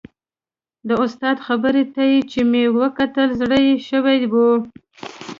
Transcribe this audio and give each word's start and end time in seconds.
د 0.87 0.89
استاد 1.03 1.37
خبرو 1.47 1.83
ته 1.95 2.03
چې 2.31 2.39
مې 2.51 2.63
وکتل 2.79 3.29
زړه 3.41 3.57
یې 3.67 3.75
شوی 3.89 4.19
و. 4.31 4.33